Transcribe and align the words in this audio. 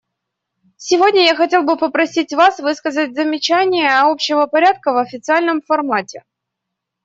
Сегодня 0.77 1.25
я 1.25 1.35
хотел 1.35 1.61
бы 1.61 1.77
просить 1.77 2.33
вас 2.33 2.57
высказать 2.57 3.13
замечания 3.13 3.99
общего 4.01 4.47
порядка 4.47 4.93
в 4.93 4.97
официальном 4.97 5.61
формате. 5.61 6.23